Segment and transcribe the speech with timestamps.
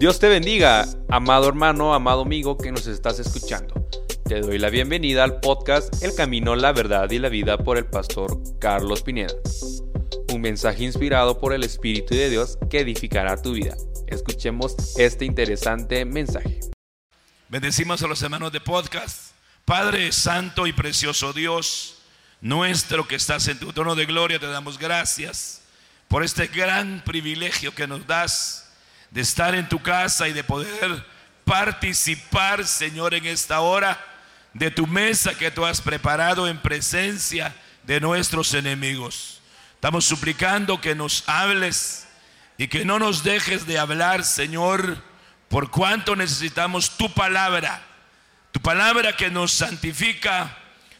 [0.00, 3.86] Dios te bendiga, amado hermano, amado amigo que nos estás escuchando.
[4.24, 7.84] Te doy la bienvenida al podcast El Camino, la Verdad y la Vida por el
[7.84, 9.34] pastor Carlos Pineda.
[10.32, 13.76] Un mensaje inspirado por el Espíritu de Dios que edificará tu vida.
[14.06, 16.60] Escuchemos este interesante mensaje.
[17.50, 19.32] Bendecimos a los hermanos de podcast.
[19.66, 21.98] Padre Santo y Precioso Dios,
[22.40, 25.60] nuestro que estás en tu trono de gloria, te damos gracias
[26.08, 28.59] por este gran privilegio que nos das
[29.10, 31.04] de estar en tu casa y de poder
[31.44, 33.98] participar, Señor, en esta hora
[34.54, 39.40] de tu mesa que tú has preparado en presencia de nuestros enemigos.
[39.74, 42.06] Estamos suplicando que nos hables
[42.58, 45.02] y que no nos dejes de hablar, Señor,
[45.48, 47.82] por cuanto necesitamos tu palabra,
[48.52, 50.56] tu palabra que nos santifica,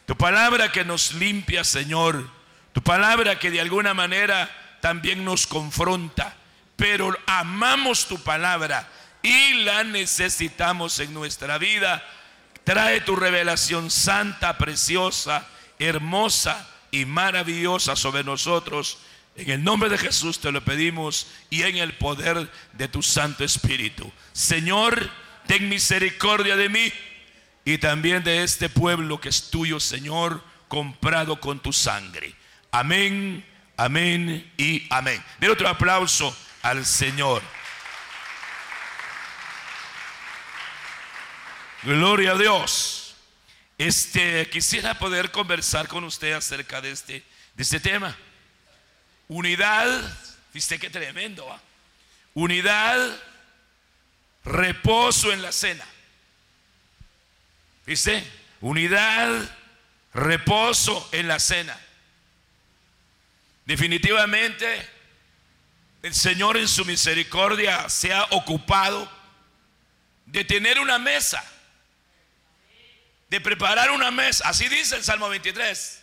[0.07, 2.29] tu palabra que nos limpia, Señor,
[2.73, 6.35] tu palabra que de alguna manera también nos confronta
[6.80, 8.88] pero amamos tu palabra
[9.23, 12.02] y la necesitamos en nuestra vida.
[12.65, 15.46] Trae tu revelación santa, preciosa,
[15.79, 18.96] hermosa y maravillosa sobre nosotros.
[19.37, 23.45] En el nombre de Jesús te lo pedimos y en el poder de tu Santo
[23.45, 24.10] Espíritu.
[24.33, 25.10] Señor,
[25.46, 26.90] ten misericordia de mí
[27.66, 32.35] y también de este pueblo que es tuyo, Señor, comprado con tu sangre.
[32.71, 33.45] Amén,
[33.77, 35.23] amén y amén.
[35.40, 37.43] De otro aplauso al Señor.
[41.83, 43.15] Gloria a Dios.
[43.79, 48.17] Este quisiera poder conversar con usted acerca de este de este tema.
[49.29, 50.19] Unidad,
[50.52, 51.51] viste qué tremendo.
[51.51, 51.61] ¿ah?
[52.35, 53.17] Unidad,
[54.45, 55.85] reposo en la cena.
[57.87, 58.24] ¿Viste?
[58.61, 59.57] Unidad,
[60.13, 61.79] reposo en la cena.
[63.65, 65.00] Definitivamente
[66.03, 69.10] el Señor en su misericordia se ha ocupado
[70.26, 71.44] de tener una mesa,
[73.28, 74.48] de preparar una mesa.
[74.48, 76.03] Así dice el Salmo 23.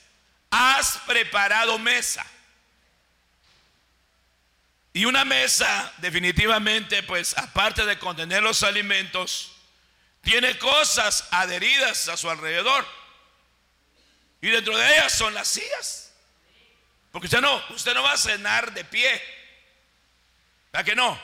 [0.51, 2.25] Has preparado mesa.
[4.93, 9.51] Y una mesa definitivamente, pues aparte de contener los alimentos,
[10.21, 12.85] tiene cosas adheridas a su alrededor.
[14.41, 16.11] Y dentro de ellas son las sillas.
[17.11, 19.36] Porque usted no, usted no va a cenar de pie.
[20.77, 21.19] ¿A que no?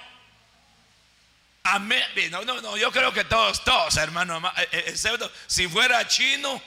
[1.61, 2.03] Amén.
[2.31, 6.59] No, no, no, yo creo que todos, todos, hermano, eh, eh, excepto si fuera chino,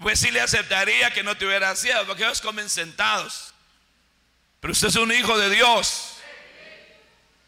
[0.00, 3.54] pues sí le aceptaría que no tuviera silla, porque ellos comen sentados.
[4.58, 6.16] Pero usted es un hijo de Dios.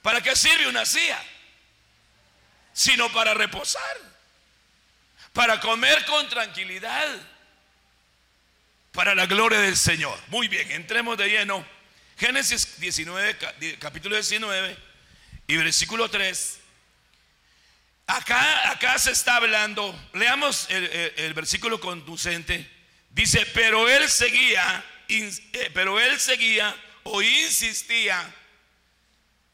[0.01, 1.21] ¿Para qué sirve una silla?
[2.73, 3.97] Sino para reposar,
[5.33, 7.19] para comer con tranquilidad,
[8.93, 10.17] para la gloria del Señor.
[10.29, 11.75] Muy bien, entremos de lleno
[12.16, 13.37] Génesis 19,
[13.78, 14.77] capítulo 19
[15.49, 16.60] y versículo 3.
[18.06, 22.71] Acá, acá se está hablando, leamos el, versículo conducente.
[23.10, 28.34] Dice, pero él seguía, eh, pero él seguía o insistía.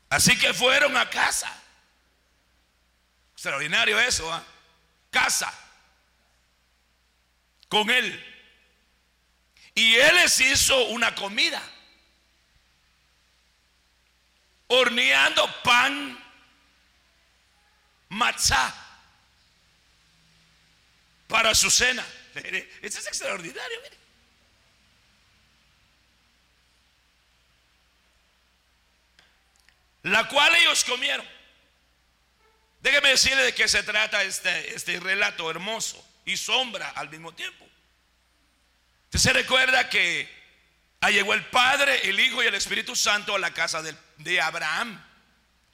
[0.08, 1.52] Así que fueron a casa.
[3.32, 4.44] Extraordinario eso, ¿ah?
[5.10, 5.52] casa.
[7.68, 8.24] Con él.
[9.74, 11.60] Y él les hizo una comida
[14.72, 16.18] horneando pan
[18.08, 18.74] matzá
[21.28, 22.04] para su cena.
[22.82, 23.80] Esto es extraordinario,
[30.04, 31.24] La cual ellos comieron.
[32.80, 37.64] Déjeme decirle de qué se trata este, este relato hermoso y sombra al mismo tiempo.
[39.04, 40.41] Usted se recuerda que
[41.02, 45.04] Ahí llegó el Padre, el Hijo y el Espíritu Santo a la casa de, Abraham.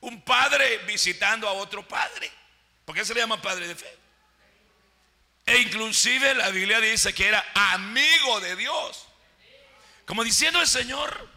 [0.00, 2.33] Un padre visitando a otro padre.
[2.87, 3.94] ¿Por qué se le llama padre de fe?
[5.44, 9.06] E inclusive la Biblia dice que era amigo de Dios.
[10.06, 11.28] Como diciendo el Señor,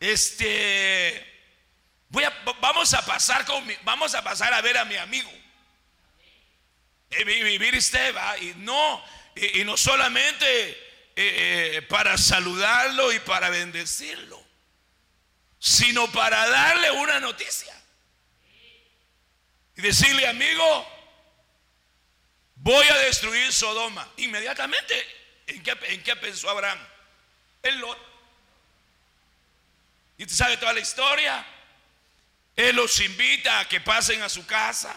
[0.00, 1.26] este,
[2.10, 5.32] voy a, vamos a pasar con vamos a pasar a ver a mi amigo.
[7.10, 9.04] Y y no
[9.34, 14.42] y no solamente eh, eh, para saludarlo y para bendecirlo,
[15.58, 17.72] sino para darle una noticia.
[19.76, 20.86] Y decirle, amigo,
[22.56, 24.08] voy a destruir Sodoma.
[24.16, 25.06] Inmediatamente,
[25.46, 26.78] ¿en qué, en qué pensó Abraham?
[27.62, 27.98] En Lot.
[30.18, 31.44] Y usted sabe toda la historia.
[32.56, 34.96] Él los invita a que pasen a su casa.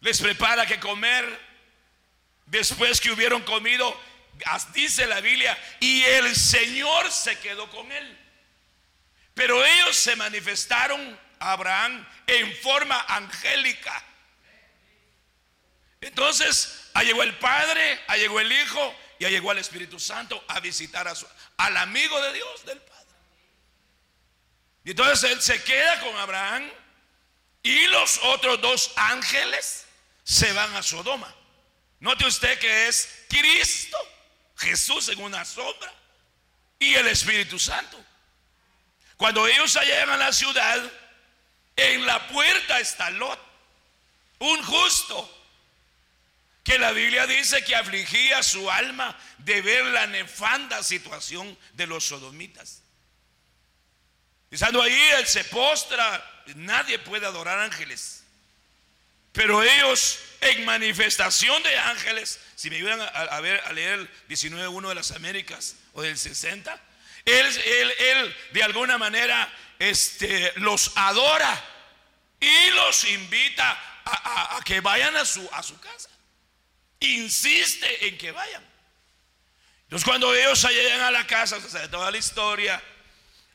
[0.00, 1.46] Les prepara que comer.
[2.46, 4.00] Después que hubieron comido,
[4.72, 8.18] dice la Biblia, y el Señor se quedó con él.
[9.34, 14.04] Pero ellos se manifestaron a Abraham en forma angélica.
[16.00, 21.14] Entonces, llegó el Padre, llegó el Hijo y llegó el Espíritu Santo a visitar a
[21.14, 22.96] su, al amigo de Dios, del Padre.
[24.84, 26.70] Y entonces él se queda con Abraham
[27.62, 29.84] y los otros dos ángeles
[30.22, 31.34] se van a Sodoma.
[31.98, 33.98] Note usted que es Cristo,
[34.56, 35.92] Jesús en una sombra
[36.78, 38.02] y el Espíritu Santo.
[39.16, 40.92] Cuando ellos llegan a la ciudad,
[41.76, 43.40] en la puerta está Lot,
[44.38, 45.32] un justo,
[46.62, 52.08] que la Biblia dice que afligía su alma de ver la nefanda situación de los
[52.08, 52.82] sodomitas.
[54.50, 58.24] Estando ahí, él se postra, nadie puede adorar ángeles.
[59.36, 64.88] Pero ellos, en manifestación de ángeles, si me ayudan a, ver, a leer el 19.1
[64.88, 66.82] de las Américas o del 60,
[67.26, 67.46] él,
[67.98, 71.62] él, de alguna manera este, los adora
[72.40, 76.08] y los invita a, que vayan a su, a su casa.
[77.00, 78.64] Insiste en que vayan.
[79.82, 82.82] Entonces cuando ellos llegan a la casa, o sea, toda la historia,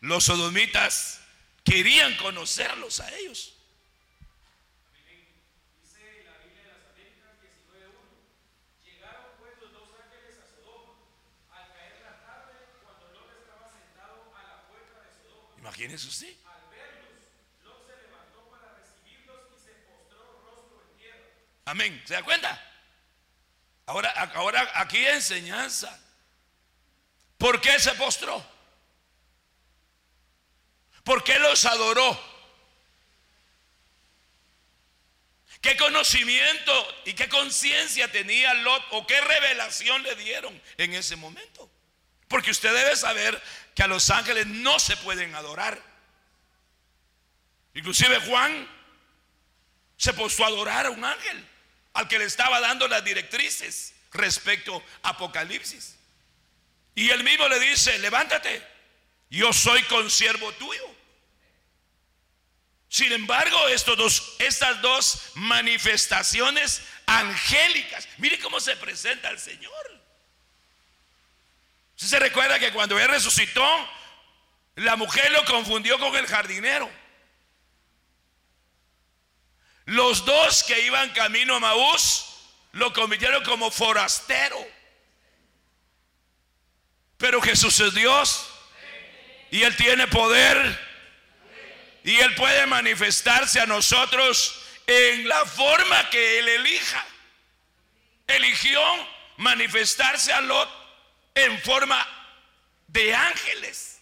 [0.01, 1.21] los sodomitas
[1.63, 3.55] querían conocerlos a ellos.
[15.61, 16.27] Imagínese usted.
[16.27, 19.71] Se levantó para recibirlos y se.
[21.65, 22.03] Amén.
[22.05, 22.59] ¿Se da cuenta?
[23.85, 25.99] Ahora, ahora aquí enseñanza.
[27.37, 28.43] ¿Por qué se postró?
[31.03, 32.31] ¿Por qué los adoró?
[35.61, 41.69] ¿Qué conocimiento y qué conciencia tenía Lot o qué revelación le dieron en ese momento?
[42.31, 43.39] Porque usted debe saber
[43.75, 45.79] que a los ángeles no se pueden adorar.
[47.73, 48.67] Inclusive Juan
[49.97, 51.45] se puso a adorar a un ángel
[51.93, 55.97] al que le estaba dando las directrices respecto a Apocalipsis.
[56.95, 58.65] Y él mismo le dice, levántate,
[59.29, 60.89] yo soy consiervo tuyo.
[62.87, 70.00] Sin embargo, estos dos, estas dos manifestaciones angélicas, mire cómo se presenta el Señor.
[72.07, 73.63] Se recuerda que cuando Él resucitó,
[74.75, 76.89] la mujer lo confundió con el jardinero.
[79.85, 82.25] Los dos que iban camino a Maús
[82.71, 84.57] lo convirtieron como forastero.
[87.17, 88.49] Pero Jesús es Dios
[89.51, 90.79] y Él tiene poder
[92.03, 97.05] y Él puede manifestarse a nosotros en la forma que Él elija.
[98.25, 98.81] Eligió
[99.37, 100.80] manifestarse a Lot
[101.35, 102.05] en forma
[102.87, 104.01] de ángeles.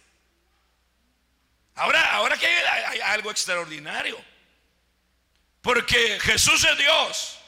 [1.74, 4.22] Ahora, ahora que hay, algo extraordinario.
[5.62, 7.38] Porque Jesús es Dios.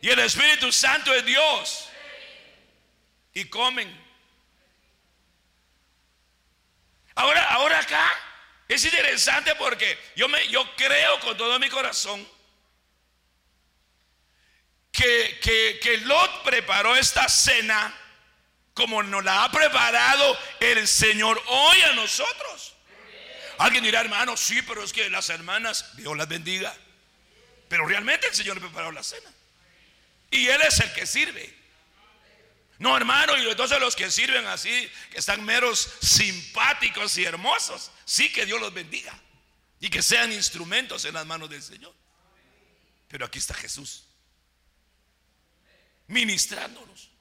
[0.00, 1.88] Y el Espíritu Santo es Dios.
[3.32, 4.04] Y comen.
[7.14, 8.12] Ahora, ahora acá
[8.68, 12.26] es interesante porque yo, me, yo creo con todo mi corazón
[14.92, 17.94] que, que, que Lot preparó esta cena
[18.76, 22.74] como nos la ha preparado el Señor hoy a nosotros.
[23.56, 26.76] Alguien dirá, hermano, sí, pero es que las hermanas, Dios las bendiga.
[27.70, 29.32] Pero realmente el Señor le preparó la cena.
[30.30, 31.56] Y Él es el que sirve.
[32.78, 38.30] No, hermano, y entonces los que sirven así, que están meros simpáticos y hermosos, sí
[38.30, 39.18] que Dios los bendiga
[39.80, 41.94] y que sean instrumentos en las manos del Señor.
[43.08, 44.04] Pero aquí está Jesús,
[46.08, 47.15] ministrándonos.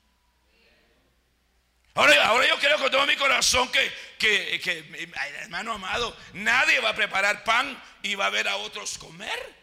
[1.96, 5.10] Ahora, ahora yo creo con todo mi corazón que, que, que,
[5.40, 9.56] hermano amado, nadie va a preparar pan y va a ver a otros comer.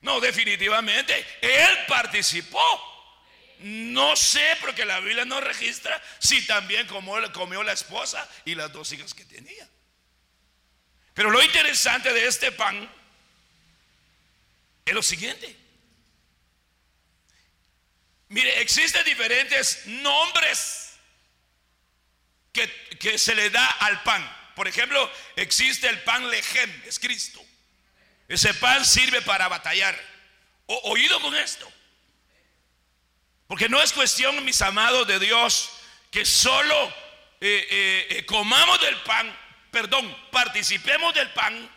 [0.00, 2.60] No, definitivamente, Él participó.
[3.60, 8.72] No sé, porque la Biblia no registra si también comió, comió la esposa y las
[8.72, 9.68] dos hijas que tenía.
[11.14, 12.90] Pero lo interesante de este pan
[14.84, 15.56] es lo siguiente.
[18.28, 20.83] Mire, existen diferentes nombres
[22.54, 24.36] que, se le da al pan.
[24.54, 27.44] Por ejemplo, existe el pan lejem, es Cristo.
[28.28, 29.98] Ese pan sirve para batallar.
[30.66, 31.70] Oído con esto.
[33.46, 35.70] Porque no es cuestión, mis amados de Dios,
[36.10, 36.88] que solo
[37.40, 39.36] eh, eh, eh, comamos del pan,
[39.70, 41.70] perdón, participemos del pan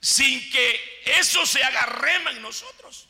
[0.00, 3.08] sin que eso se haga rema en nosotros.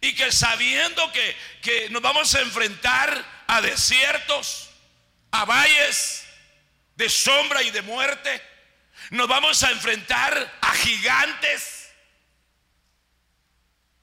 [0.00, 4.70] Y que sabiendo que, que nos vamos a enfrentar a desiertos,
[5.30, 6.24] a valles
[6.96, 8.42] de sombra y de muerte,
[9.10, 11.90] Nos vamos a enfrentar a gigantes.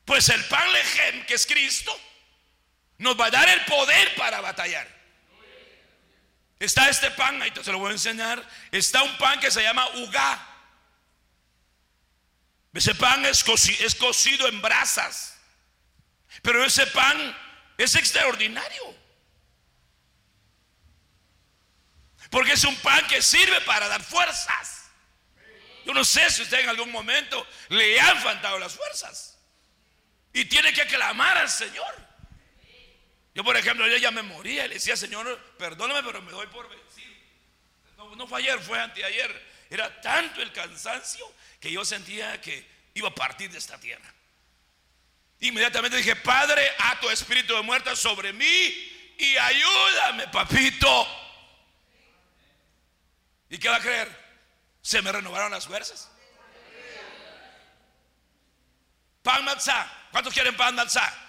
[0.05, 1.98] Pues el pan lejem, que es Cristo,
[2.98, 4.88] nos va a dar el poder para batallar.
[6.60, 8.48] Está este pan, ahí se lo voy a enseñar.
[8.71, 10.48] Está un pan que se llama ugá.
[12.74, 13.43] Ese pan es,
[13.79, 15.39] es cocido en brasas.
[16.43, 17.36] Pero ese pan
[17.77, 19.00] es extraordinario.
[22.31, 24.89] Porque es un pan que sirve para dar fuerzas.
[25.85, 29.38] Yo no sé si usted en algún momento le han faltado las fuerzas.
[30.33, 31.93] Y tiene que clamar al Señor.
[33.35, 36.47] Yo, por ejemplo, yo ya me moría y le decía, Señor, perdóname, pero me doy
[36.47, 37.11] por vencido.
[38.15, 39.51] No, fue ayer, fue anteayer.
[39.69, 44.13] Era tanto el cansancio que yo sentía que iba a partir de esta tierra.
[45.41, 48.45] Inmediatamente dije, Padre, a tu espíritu de muerte sobre mí
[49.17, 51.17] y ayúdame, papito.
[53.51, 54.10] ¿Y qué va a creer?
[54.81, 56.10] Se me renovaron las fuerzas.
[59.22, 59.91] Pan matzá.
[60.12, 61.27] ¿Cuántos quieren pan matzá?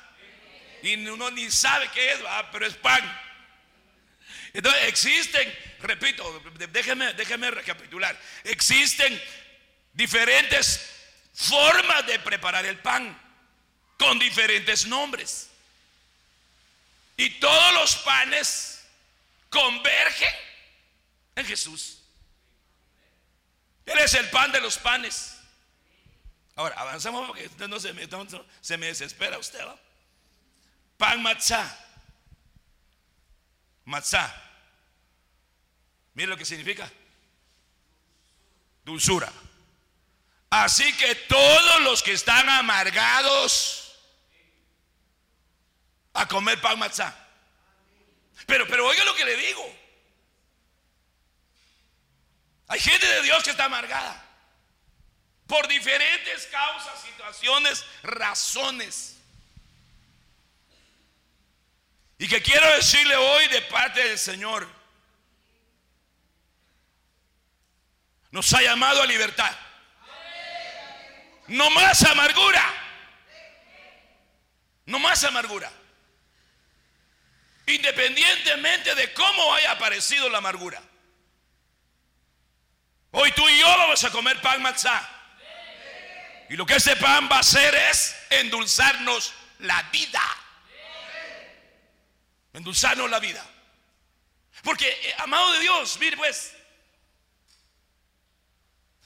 [0.82, 2.18] y uno ni sabe qué es,
[2.50, 3.20] pero es pan.
[4.52, 9.20] Entonces existen, repito, déjeme, déjeme recapitular, existen
[9.92, 10.88] diferentes
[11.34, 13.18] formas de preparar el pan
[13.96, 15.48] con diferentes nombres.
[17.16, 18.84] Y todos los panes
[19.48, 20.34] convergen
[21.36, 22.01] en Jesús.
[23.86, 25.36] Él es el pan de los panes.
[26.54, 28.08] Ahora, avanzamos porque no se me,
[28.60, 29.64] se me desespera usted.
[29.66, 29.76] ¿va?
[30.96, 31.78] Pan matzá.
[33.84, 34.34] Matzá.
[36.14, 36.90] Mire lo que significa.
[38.84, 39.32] Dulzura.
[40.50, 43.96] Así que todos los que están amargados
[46.12, 47.16] a comer pan matzá.
[48.46, 49.81] Pero, pero oiga lo que le digo.
[52.68, 54.24] Hay gente de Dios que está amargada.
[55.46, 59.16] Por diferentes causas, situaciones, razones.
[62.18, 64.68] Y que quiero decirle hoy de parte del Señor,
[68.30, 69.54] nos ha llamado a libertad.
[71.48, 72.64] No más amargura.
[74.86, 75.70] No más amargura.
[77.66, 80.82] Independientemente de cómo haya aparecido la amargura.
[83.12, 85.08] Hoy tú y yo vamos a comer pan matzá.
[86.50, 90.20] Y lo que ese pan va a hacer es endulzarnos la vida
[92.52, 93.44] endulzarnos la vida.
[94.62, 96.54] Porque, eh, amado de Dios, mire pues,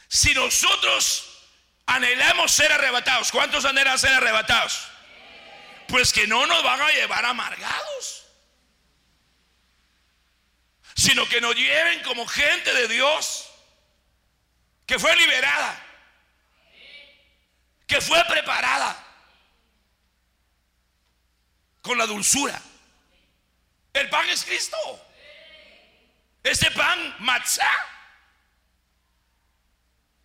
[0.09, 1.49] si nosotros
[1.87, 4.89] anhelamos ser arrebatados, ¿cuántos anhelan ser arrebatados?
[5.89, 8.27] Pues que no nos van a llevar amargados,
[10.97, 13.46] sino que nos lleven como gente de Dios
[14.87, 15.83] que fue liberada,
[17.87, 19.05] que fue preparada
[21.83, 22.61] con la dulzura
[23.97, 24.77] el pan es Cristo.
[26.43, 27.65] Este pan, matzah,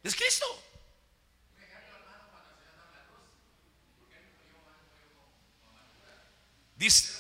[0.04, 0.46] es Cristo.
[6.76, 7.14] Dice,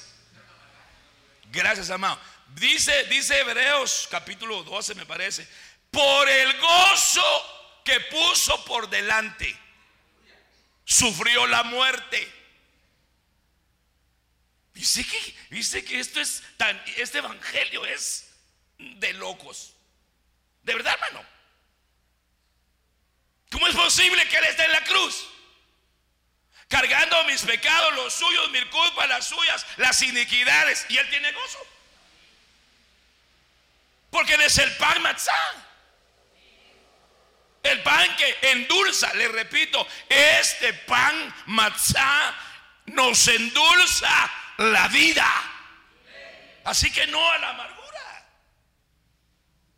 [1.52, 2.20] gracias amado.
[2.56, 5.48] Dice, dice Hebreos capítulo 12 me parece,
[5.92, 9.56] por el gozo que puso por delante,
[10.86, 12.42] sufrió la muerte
[14.82, 18.32] Dice que, dice que esto es tan, este evangelio es
[18.80, 19.74] de locos.
[20.64, 21.24] De verdad, hermano.
[23.52, 25.28] ¿Cómo es posible que Él esté en la cruz?
[26.68, 30.86] Cargando mis pecados, los suyos, mis culpas, las suyas, las iniquidades.
[30.90, 31.60] Y Él tiene gozo.
[34.10, 35.71] Porque Él es el pan matzá.
[37.64, 42.36] El pan que endulza, le repito, este pan matzá
[42.88, 45.28] nos endulza la vida.
[46.64, 47.82] Así que no a la amargura.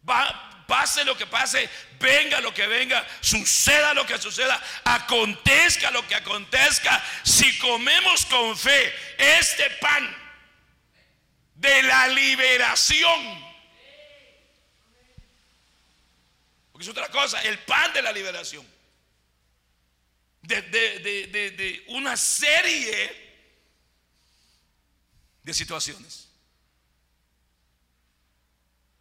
[0.09, 6.05] Va, pase lo que pase, venga lo que venga, suceda lo que suceda, acontezca lo
[6.07, 10.17] que acontezca, si comemos con fe este pan
[11.55, 13.52] de la liberación.
[16.73, 18.67] Porque es otra cosa, el pan de la liberación.
[20.41, 23.31] De, una serie
[25.43, 26.29] de situaciones.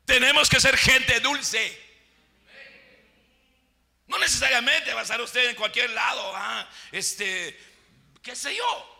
[0.04, 1.80] Tenemos que ser gente dulce.
[4.06, 7.58] No necesariamente va a estar usted en cualquier lado, ah, este,
[8.22, 8.92] qué sé yo.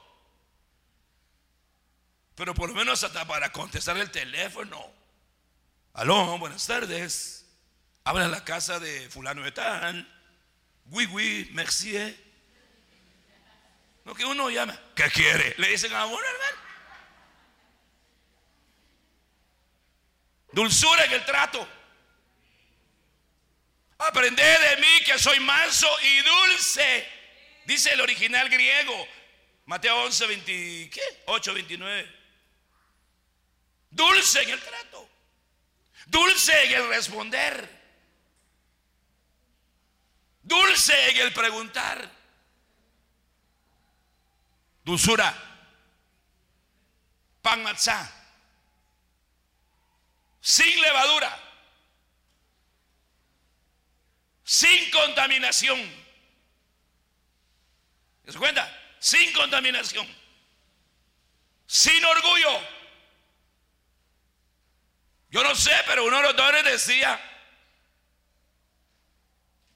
[2.35, 4.91] Pero por lo menos hasta para contestar el teléfono.
[5.93, 7.42] Aló, buenas tardes.
[8.05, 10.09] Habla la casa de fulano de tal.
[10.87, 11.97] Oui, oui, merci.
[11.97, 12.17] eh.
[14.05, 15.55] Lo que uno llama, ¿qué quiere?
[15.59, 16.63] Le dicen a uno, hermano.
[20.53, 21.67] Dulzura en el trato.
[23.99, 27.09] Aprended de mí que soy manso y dulce.
[27.65, 29.07] Dice el original griego.
[29.67, 31.23] Mateo 11, 20, ¿qué?
[31.27, 32.17] 8, 29.
[33.91, 35.09] Dulce en el trato.
[36.07, 37.82] Dulce en el responder.
[40.43, 42.11] Dulce en el preguntar.
[44.85, 45.33] Dulzura.
[47.41, 48.11] Pan matzá.
[50.41, 51.39] Sin levadura.
[54.45, 55.81] Sin contaminación.
[58.27, 58.97] ¿Se cuenta?
[58.99, 60.07] Sin contaminación.
[61.67, 62.61] Sin orgullo.
[65.31, 67.32] Yo no sé, pero uno de los dones decía,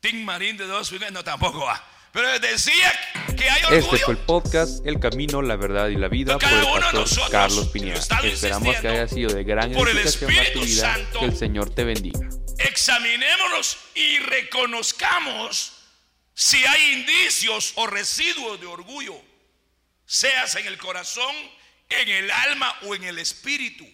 [0.06, 1.84] Tim Marín de dos no tampoco va.
[2.12, 2.92] Pero decía
[3.36, 3.92] que hay orgullo.
[3.92, 7.68] Este fue el podcast El Camino, la Verdad y la Vida por el pastor Carlos
[7.70, 7.98] Pineda.
[8.22, 10.94] Esperamos que haya sido de gran edificación para tu vida.
[10.94, 11.18] Santo.
[11.18, 12.20] Que el Señor te bendiga.
[12.58, 15.72] examinémonos y reconozcamos
[16.34, 19.20] si hay indicios o residuos de orgullo,
[20.04, 21.34] seas en el corazón,
[21.88, 23.84] en el alma o en el espíritu.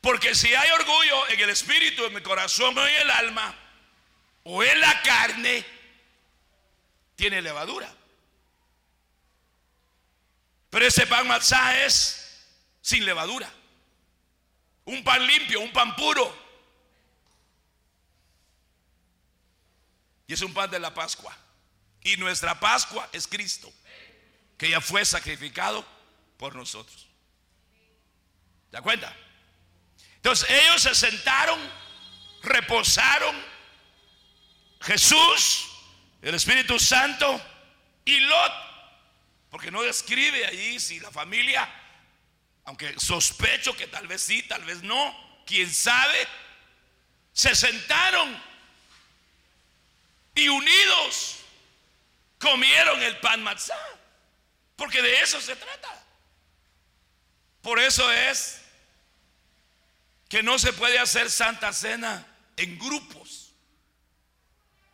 [0.00, 3.54] Porque si hay orgullo en el espíritu, en el corazón o en el alma,
[4.44, 5.64] o en la carne,
[7.16, 7.92] tiene levadura.
[10.70, 12.46] Pero ese pan matzá es
[12.80, 13.50] sin levadura.
[14.84, 16.46] Un pan limpio, un pan puro.
[20.28, 21.36] Y es un pan de la Pascua.
[22.02, 23.72] Y nuestra Pascua es Cristo,
[24.56, 25.84] que ya fue sacrificado
[26.36, 27.08] por nosotros.
[28.70, 29.16] ¿Te das cuenta?
[30.26, 31.56] Entonces ellos se sentaron,
[32.42, 33.36] reposaron.
[34.80, 35.68] Jesús,
[36.20, 37.40] el Espíritu Santo
[38.04, 38.52] y Lot,
[39.50, 41.72] porque no describe allí si la familia,
[42.64, 46.26] aunque sospecho que tal vez sí, tal vez no, quién sabe,
[47.32, 48.42] se sentaron
[50.34, 51.36] y unidos
[52.40, 53.78] comieron el pan matzá,
[54.74, 56.04] porque de eso se trata.
[57.62, 58.65] Por eso es
[60.28, 63.54] que no se puede hacer Santa Cena en grupos.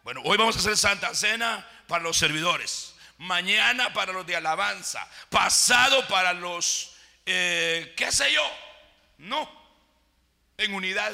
[0.03, 5.09] Bueno, hoy vamos a hacer Santa Cena para los servidores, mañana para los de alabanza,
[5.31, 8.45] pasado para los, eh, qué sé yo,
[9.19, 9.49] no,
[10.59, 11.13] en unidad.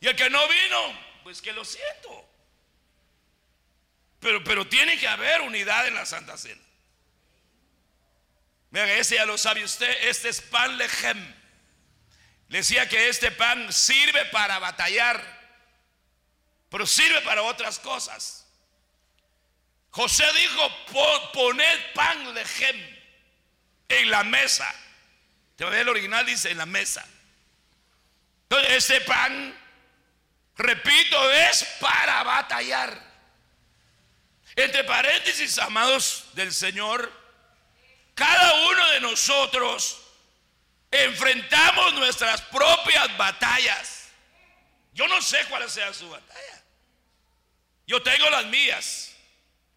[0.00, 2.28] Y el que no vino, pues que lo siento.
[4.20, 6.62] Pero, pero tiene que haber unidad en la Santa Cena.
[8.70, 11.34] Vean, ese ya lo sabe usted, este es pan lejem.
[12.48, 15.20] Decía que este pan sirve para batallar,
[16.70, 18.46] pero sirve para otras cosas.
[19.90, 22.76] José dijo, "Po- poned pan lejem
[23.88, 24.72] en la mesa.
[25.56, 27.04] Te va a ver el original dice en la mesa.
[28.42, 29.58] Entonces, este pan,
[30.56, 33.02] repito, es para batallar.
[34.54, 37.10] Entre paréntesis, amados del Señor,
[38.14, 40.02] cada uno de nosotros
[40.90, 44.08] enfrentamos nuestras propias batallas.
[44.92, 46.62] Yo no sé cuál sea su batalla.
[47.86, 49.12] Yo tengo las mías,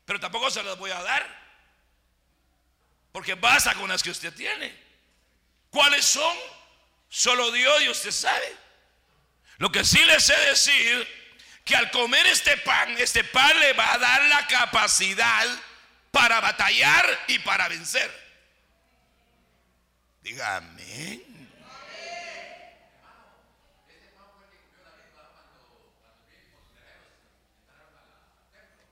[0.05, 1.39] pero tampoco se las voy a dar.
[3.11, 4.75] Porque basta con las que usted tiene.
[5.69, 6.35] ¿Cuáles son?
[7.09, 8.55] Solo Dios y usted sabe.
[9.57, 11.07] Lo que sí le sé decir,
[11.65, 15.45] que al comer este pan, este pan le va a dar la capacidad
[16.11, 18.28] para batallar y para vencer.
[20.29, 21.23] Diga amén.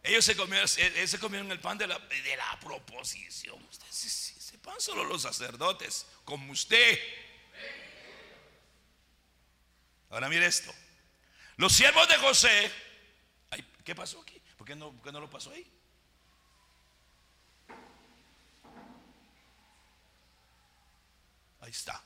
[0.01, 1.99] Ellos se comieron, se comieron el pan de la,
[2.59, 3.63] proposición.
[3.65, 6.99] Usted, ese pan solo los sacerdotes, como usted.
[10.09, 10.73] Ahora mire esto.
[11.57, 12.71] Los siervos de José,
[13.83, 14.41] ¿qué pasó aquí?
[14.57, 15.71] ¿Por qué no, por qué no lo pasó ahí?
[21.67, 22.01] Ahí está.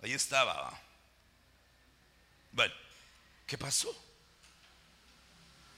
[0.00, 0.80] Ahí estaba.
[2.52, 2.72] Bueno,
[3.44, 3.92] ¿qué pasó?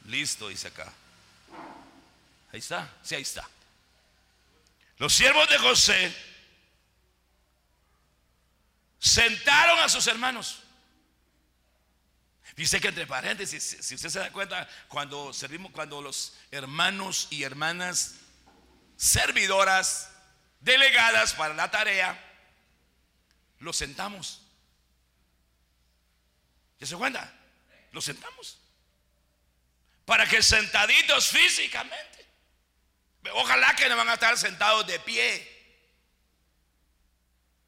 [0.05, 0.93] Listo, dice acá.
[2.53, 3.49] Ahí está, sí, ahí está.
[4.99, 6.15] Los siervos de José
[8.99, 10.63] sentaron a sus hermanos.
[12.55, 17.29] Dice que entre paréntesis, si si usted se da cuenta, cuando servimos, cuando los hermanos
[17.31, 18.17] y hermanas
[18.99, 20.11] servidoras
[20.61, 22.26] delegadas para la tarea,
[23.61, 24.43] los sentamos.
[26.79, 27.33] ¿Ya se cuenta?
[27.93, 28.59] Los sentamos.
[30.05, 32.27] Para que sentaditos físicamente.
[33.33, 35.57] Ojalá que no van a estar sentados de pie.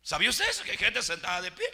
[0.02, 0.62] ¿Sabía usted eso?
[0.62, 1.66] Que hay gente sentada de pie.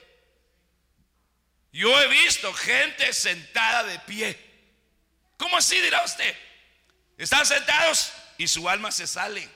[1.73, 4.39] Yo he visto gente sentada de pie.
[5.37, 6.37] ¿Cómo así dirá usted?
[7.19, 9.49] Están sentados y su alma se sale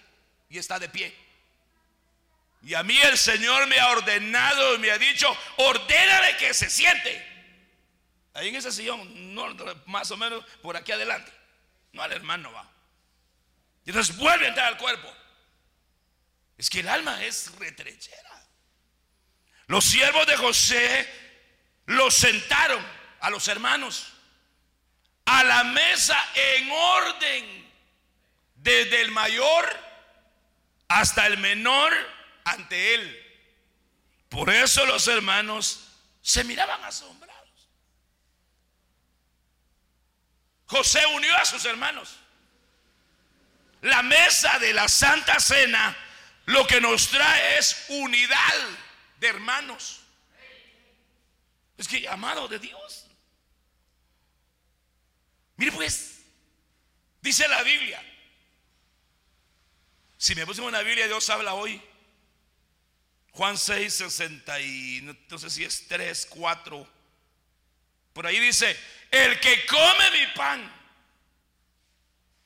[0.48, 1.27] y está de pie.
[2.62, 6.68] Y a mí el Señor me ha ordenado y me ha dicho, ordénale que se
[6.68, 7.26] siente.
[8.34, 9.34] Ahí en ese sillón,
[9.86, 11.32] más o menos por aquí adelante.
[11.92, 12.68] No al hermano va.
[13.84, 15.12] Y entonces vuelve a entrar al cuerpo.
[16.56, 18.46] Es que el alma es retrechera.
[19.66, 21.08] Los siervos de José
[21.86, 22.84] los sentaron
[23.20, 24.12] a los hermanos
[25.28, 27.70] a la mesa en orden,
[28.56, 29.64] desde el mayor
[30.88, 31.92] hasta el menor
[32.50, 33.24] ante él.
[34.28, 35.88] Por eso los hermanos
[36.20, 37.68] se miraban asombrados.
[40.66, 42.16] José unió a sus hermanos.
[43.82, 45.96] La mesa de la Santa Cena
[46.46, 48.54] lo que nos trae es unidad
[49.20, 50.00] de hermanos.
[51.76, 53.06] Es que amado de Dios.
[55.56, 56.22] Mire pues,
[57.20, 58.02] dice la Biblia.
[60.16, 61.80] Si me pusimos una Biblia, Dios habla hoy.
[63.38, 66.88] Juan 6, 60 y no sé si es 3, 4.
[68.12, 68.76] Por ahí dice,
[69.12, 70.72] el que come mi pan,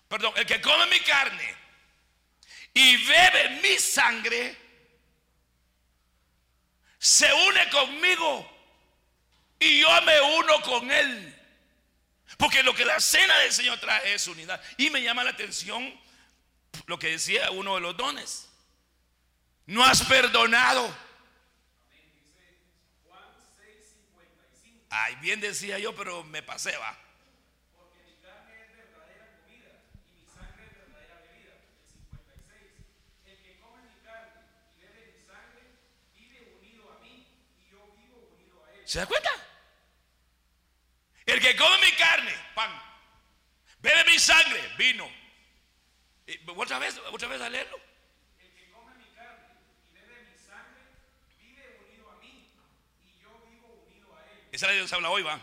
[0.07, 1.57] perdón, el que come mi carne
[2.75, 4.55] y bebe mi sangre,
[6.99, 8.47] se une conmigo
[9.61, 11.43] y yo me uno con él.
[12.37, 14.63] Porque lo que la cena del Señor trae es unidad.
[14.77, 15.99] Y me llama la atención
[16.85, 18.52] lo que decía uno de los dones.
[19.67, 21.03] No has perdonado.
[24.95, 26.99] Ay, bien decía yo, pero me pasé, va.
[27.75, 29.71] Porque mi carne es verdadera comida
[30.05, 31.55] y mi sangre es verdadera bebida.
[31.65, 32.61] El 56.
[33.25, 34.41] El que come mi carne
[34.77, 35.63] y bebe mi sangre
[36.15, 38.83] vive unido a mí y yo vivo unido a él.
[38.87, 39.31] ¿Se da cuenta?
[41.25, 42.71] El que come mi carne, pan,
[43.79, 45.09] bebe mi sangre, vino.
[46.55, 47.81] Otra vez, otra vez a leerlo.
[48.39, 49.47] El que come mi carne
[49.89, 50.83] y bebe mi sangre
[51.41, 52.51] vive unido a mí
[53.05, 54.42] y yo vivo unido a él.
[54.53, 55.41] Esa es la Dios habla hoy, va.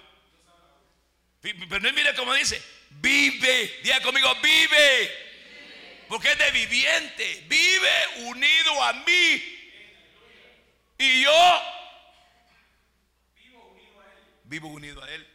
[1.41, 5.28] Pero no mire cómo dice, vive, diga conmigo, vive.
[6.08, 9.60] Porque es de viviente, vive unido a mí.
[11.00, 11.62] Y yo
[13.36, 14.19] vivo unido a él.
[14.43, 15.28] Vivo unido a él.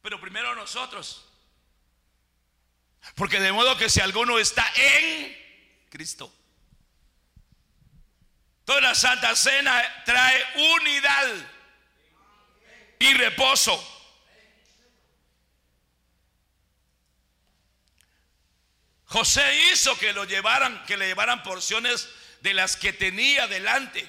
[0.00, 1.26] Pero primero nosotros.
[3.16, 5.36] Porque de modo que si alguno está en
[5.90, 6.32] Cristo.
[8.64, 10.42] Toda la Santa Cena trae
[10.76, 11.59] unidad
[13.00, 13.84] y reposo.
[19.06, 22.08] José hizo que lo llevaran, que le llevaran porciones
[22.42, 24.08] de las que tenía delante.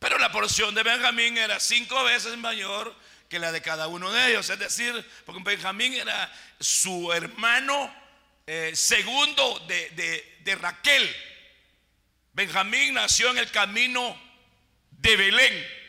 [0.00, 2.92] Pero la porción de Benjamín era cinco veces mayor
[3.28, 4.50] que la de cada uno de ellos.
[4.50, 7.94] Es decir, porque Benjamín era su hermano
[8.44, 11.16] eh, segundo de, Raquel.
[12.32, 14.20] Benjamín nació en el camino
[14.90, 15.81] de Belén.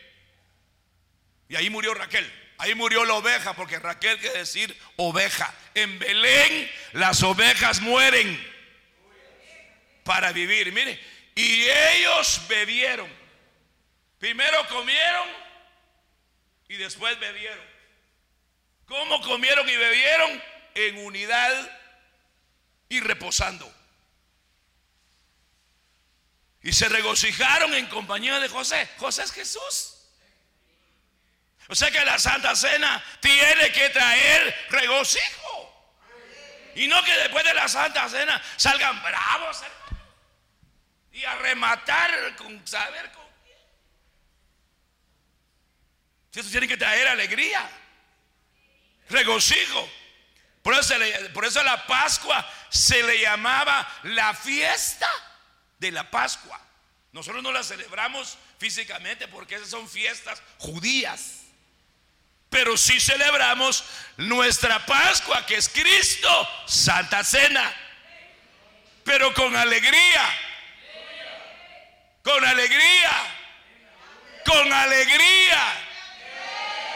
[1.53, 2.27] Y ahí murió Raquel.
[2.57, 5.53] Ahí murió la oveja, porque Raquel quiere decir oveja.
[5.75, 8.43] En Belén las ovejas mueren
[10.03, 10.73] para vivir.
[10.73, 10.99] Mire,
[11.35, 13.07] y ellos bebieron.
[14.17, 15.29] Primero comieron
[16.69, 17.63] y después bebieron.
[18.87, 20.43] ¿Cómo comieron y bebieron?
[20.73, 21.79] En unidad
[22.89, 23.71] y reposando.
[26.63, 28.89] Y se regocijaron en compañía de José.
[28.97, 29.92] José es Jesús.
[31.67, 35.69] O sea que la Santa Cena tiene que traer regocijo.
[36.75, 39.61] Y no que después de la Santa Cena salgan bravos
[41.11, 43.23] y a rematar con saber con
[46.39, 47.69] eso tiene que traer alegría,
[49.09, 49.89] regocijo.
[50.63, 50.95] Por eso,
[51.33, 55.09] por eso la Pascua se le llamaba la fiesta
[55.77, 56.59] de la Pascua.
[57.11, 61.42] Nosotros no la celebramos físicamente porque esas son fiestas judías.
[62.53, 63.83] Pero sí celebramos
[64.15, 67.69] nuestra Pascua, que es Cristo, Santa Cena.
[69.03, 70.39] Pero con alegría.
[72.23, 73.11] Con alegría.
[74.45, 75.83] Con alegría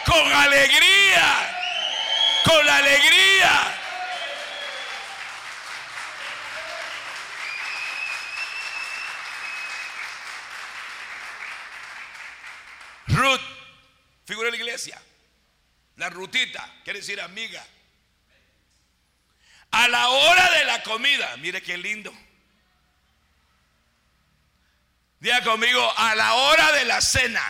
[0.08, 1.60] con alegría,
[2.46, 3.74] con alegría.
[13.08, 13.42] Ruth,
[14.26, 15.02] figura de la iglesia.
[15.98, 17.66] La rutita, quiere decir amiga.
[19.72, 22.14] A la hora de la comida, mire qué lindo.
[25.20, 27.44] Diga conmigo, a la hora de la cena.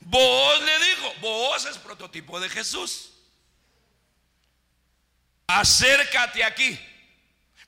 [0.00, 3.12] Vos le dijo, vos es prototipo de Jesús.
[5.46, 6.78] Acércate aquí.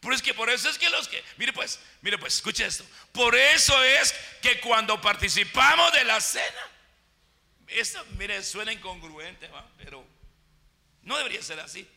[0.01, 2.85] Por es que por eso es que los que, mire pues, mire pues, escuche esto.
[3.13, 6.71] Por eso es que cuando participamos de la cena,
[7.73, 10.05] esto, mire, suena incongruente, pero
[11.03, 11.89] no debería ser así.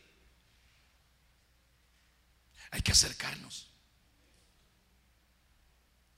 [2.70, 3.68] Hay que acercarnos.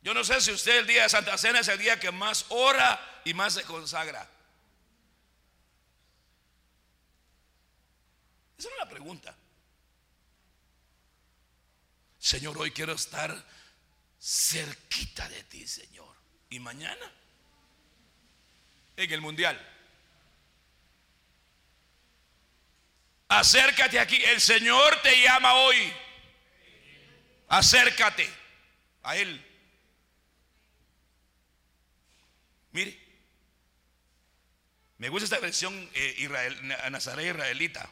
[0.02, 2.46] Yo no sé si usted el día de Santa Cena es el día que más
[2.50, 4.22] ora y más se consagra.
[8.56, 9.36] Esa es una pregunta.
[12.18, 13.44] Señor, hoy quiero estar
[14.20, 16.14] cerquita de ti, Señor.
[16.50, 17.12] ¿Y mañana?
[18.96, 19.60] En el mundial.
[23.28, 24.22] Acércate aquí.
[24.24, 25.92] El Señor te llama hoy.
[27.48, 28.28] Acércate
[29.02, 29.42] a Él.
[32.72, 32.98] Mire,
[34.98, 36.56] me gusta esta versión eh, Israel,
[36.90, 37.90] Nazaret israelita.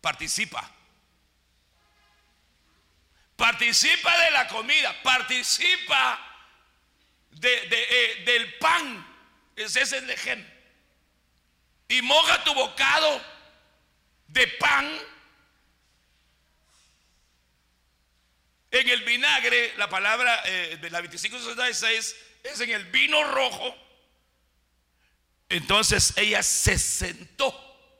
[0.00, 0.70] Participa.
[3.36, 6.27] Participa de la comida, participa
[7.30, 9.06] de, eh, del pan.
[9.56, 10.52] Ese es el ejemplo.
[11.88, 13.20] Y moja tu bocado
[14.28, 15.00] de pan
[18.70, 23.74] En el vinagre, la palabra eh, de la 2566 es en el vino rojo.
[25.48, 27.54] Entonces ella se sentó,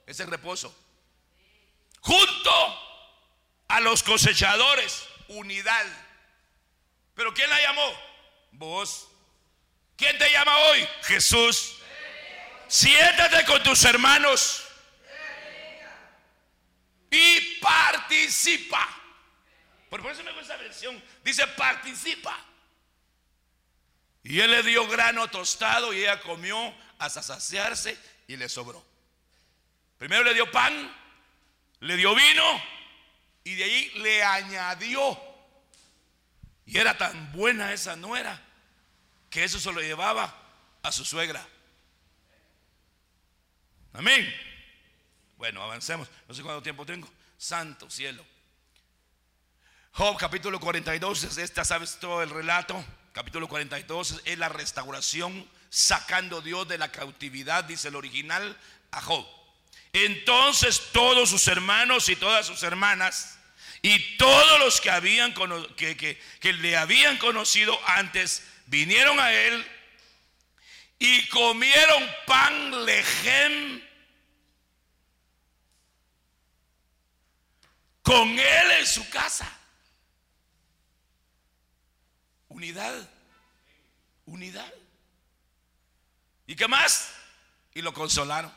[0.07, 0.75] ese reposo,
[2.01, 2.51] junto
[3.69, 5.87] a los cosechadores, unidad.
[7.15, 7.91] ¿Pero quién la llamó?
[8.53, 9.09] Vos.
[9.99, 10.89] ¿Quién te llama hoy?
[11.03, 11.75] Jesús.
[12.69, 14.65] Siéntate con tus hermanos
[17.11, 18.89] y participa.
[19.91, 21.03] Por eso me gusta esa versión.
[21.25, 22.39] Dice, participa.
[24.23, 28.85] Y él le dio grano tostado y ella comió hasta saciarse y le sobró.
[29.99, 30.95] Primero le dio pan,
[31.81, 32.63] le dio vino
[33.43, 35.21] y de ahí le añadió.
[36.67, 38.48] Y era tan buena esa nuera
[39.31, 40.35] que eso se lo llevaba
[40.83, 41.47] a su suegra.
[43.93, 44.33] Amén.
[45.37, 46.09] Bueno, avancemos.
[46.27, 47.09] No sé cuánto tiempo tengo.
[47.37, 48.25] Santo cielo.
[49.93, 52.85] Job capítulo 42, esta sabes todo el relato.
[53.13, 58.57] Capítulo 42 es la restauración sacando Dios de la cautividad, dice el original,
[58.93, 59.27] a Job.
[59.93, 63.39] Entonces todos sus hermanos y todas sus hermanas
[63.83, 65.35] y todos los que, habían,
[65.77, 69.67] que, que le habían conocido antes vinieron a él
[70.99, 73.83] y comieron pan lejem
[78.03, 79.51] con él en su casa.
[82.49, 83.09] Unidad.
[84.27, 84.73] Unidad.
[86.47, 87.15] ¿Y qué más?
[87.75, 88.53] Y lo consolaron.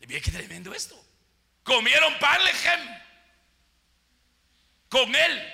[0.00, 1.00] Y qué tremendo esto.
[1.62, 2.80] Comieron pan lejem
[4.88, 5.52] con él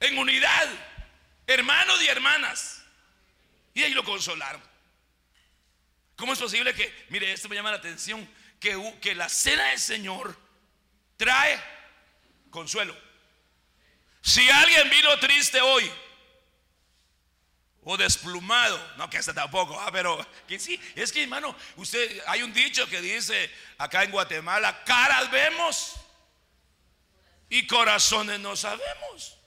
[0.00, 0.68] en unidad,
[1.48, 2.82] hermanos y hermanas.
[3.74, 4.62] Y ahí lo consolaron.
[6.14, 8.28] ¿Cómo es posible que, mire, esto me llama la atención,
[8.60, 10.36] que, que la cena del Señor
[11.16, 11.60] trae
[12.50, 12.96] consuelo?
[14.20, 15.90] Si alguien vino triste hoy
[17.84, 22.42] o desplumado, no que hasta tampoco, ah, pero que sí, es que hermano, usted hay
[22.42, 25.94] un dicho que dice acá en Guatemala, caras vemos
[27.48, 29.37] y corazones no sabemos.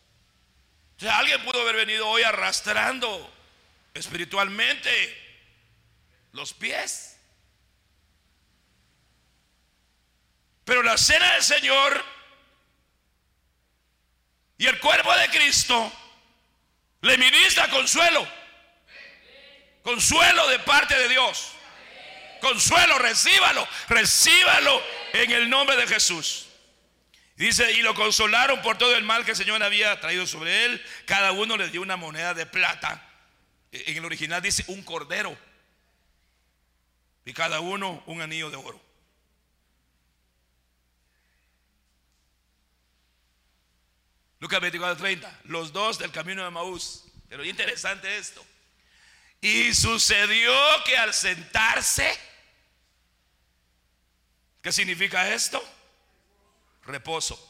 [1.09, 3.31] Alguien pudo haber venido hoy arrastrando
[3.93, 5.17] espiritualmente
[6.33, 7.17] los pies.
[10.63, 12.05] Pero la cena del Señor
[14.57, 15.91] y el cuerpo de Cristo
[17.01, 18.27] le ministra consuelo.
[19.81, 21.53] Consuelo de parte de Dios.
[22.39, 24.83] Consuelo, recíbalo, recíbalo
[25.13, 26.47] en el nombre de Jesús.
[27.41, 30.85] Dice, y lo consolaron por todo el mal que el Señor había traído sobre él.
[31.07, 33.03] Cada uno le dio una moneda de plata.
[33.71, 35.35] En el original dice un cordero.
[37.25, 38.79] Y cada uno un anillo de oro.
[44.39, 45.39] Lucas 24, 30.
[45.45, 47.05] Los dos del camino de Maús.
[47.27, 48.45] Pero interesante esto.
[49.41, 50.53] Y sucedió
[50.85, 52.15] que al sentarse,
[54.61, 55.59] ¿qué significa esto?
[56.83, 57.49] Reposo.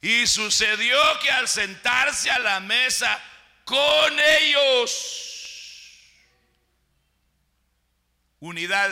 [0.00, 3.22] Y sucedió que al sentarse a la mesa
[3.64, 5.28] con ellos.
[8.40, 8.90] Unidad.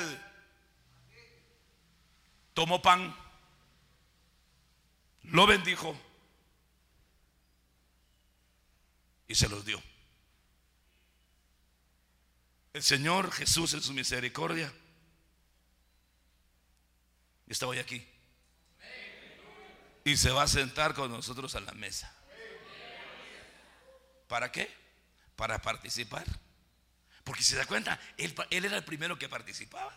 [2.55, 3.17] Tomó pan,
[5.23, 5.99] lo bendijo
[9.27, 9.83] y se los dio.
[12.73, 14.73] El Señor Jesús en su misericordia
[17.47, 18.07] está hoy aquí.
[20.11, 22.13] Y se va a sentar con nosotros a la mesa.
[24.27, 24.69] ¿Para qué?
[25.37, 26.27] Para participar.
[27.23, 29.97] Porque si se da cuenta, él, él, era el primero que participaba.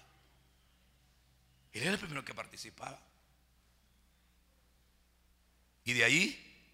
[1.72, 3.02] Él era el primero que participaba.
[5.84, 6.70] Y de ahí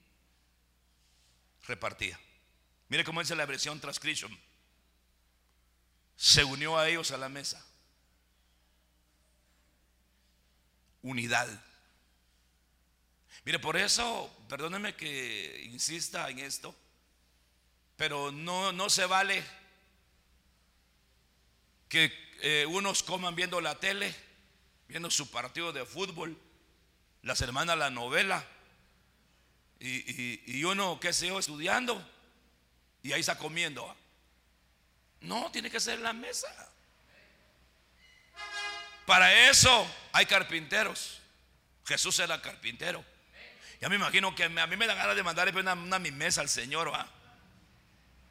[1.65, 2.19] repartía.
[2.89, 4.37] Mire cómo dice la versión transcription.
[6.17, 7.65] Se unió a ellos a la mesa.
[11.01, 11.68] Unidad.
[13.49, 16.75] Mire, por eso, perdóneme que insista en esto,
[17.97, 19.43] pero no, no se vale
[21.87, 24.13] que eh, unos coman viendo la tele,
[24.87, 26.39] viendo su partido de fútbol,
[27.23, 28.45] las hermanas la novela,
[29.79, 32.07] y, y uno, qué sé yo, estudiando,
[33.01, 33.97] y ahí está comiendo.
[35.21, 36.71] No, tiene que ser en la mesa.
[39.07, 41.19] Para eso hay carpinteros.
[41.87, 43.03] Jesús era carpintero.
[43.79, 46.49] Ya me imagino que a mí me da ganas de mandarle una, una mesa al
[46.49, 46.91] Señor.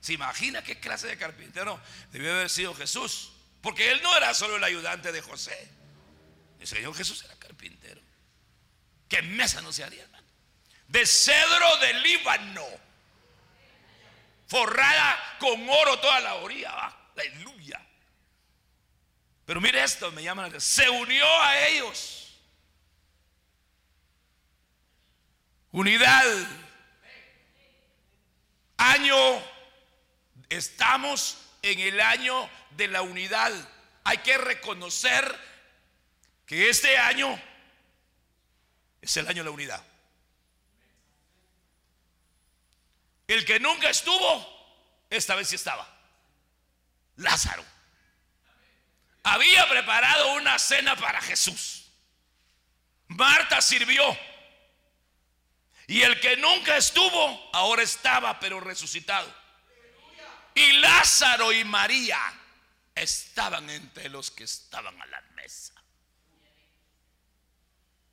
[0.00, 1.80] ¿Se imagina qué clase de carpintero
[2.12, 3.32] debió haber sido Jesús?
[3.62, 5.68] Porque él no era solo el ayudante de José.
[6.60, 8.00] El Señor Jesús era carpintero.
[9.08, 10.26] ¿Qué mesa no se haría, hermano?
[10.88, 12.66] De cedro de Líbano
[14.48, 16.94] forrada con oro toda la orilla.
[17.16, 17.80] Aleluya.
[19.44, 22.17] Pero mire esto, me llama la Se unió a ellos.
[25.72, 26.24] Unidad.
[28.76, 29.16] Año.
[30.48, 33.52] Estamos en el año de la unidad.
[34.04, 35.38] Hay que reconocer
[36.46, 37.38] que este año
[39.02, 39.84] es el año de la unidad.
[43.26, 45.86] El que nunca estuvo, esta vez sí estaba.
[47.16, 47.62] Lázaro.
[49.22, 51.84] Había preparado una cena para Jesús.
[53.08, 54.02] Marta sirvió.
[55.88, 59.34] Y el que nunca estuvo, ahora estaba, pero resucitado.
[60.54, 62.20] Y Lázaro y María
[62.94, 65.72] estaban entre los que estaban a la mesa.